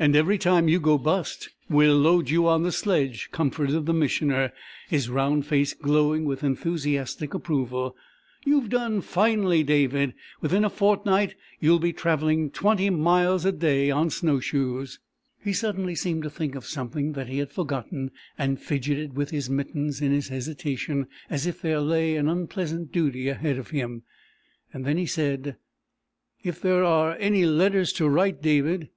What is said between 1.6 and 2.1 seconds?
we'll